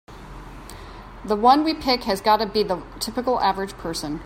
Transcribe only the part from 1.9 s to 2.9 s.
has gotta be the